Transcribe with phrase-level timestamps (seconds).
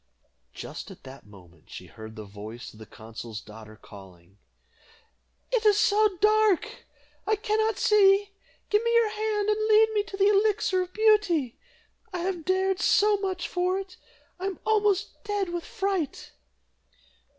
[0.55, 4.39] Just at that moment she heard the voice of the consul's daughter calling,
[5.51, 6.87] "It is so dark,
[7.27, 8.31] I cannot see;
[8.71, 11.59] give me your hand, and lead me to the Elixir of Beauty.
[12.11, 13.97] I have dared so much for it!
[14.39, 16.31] I am almost dead with fright."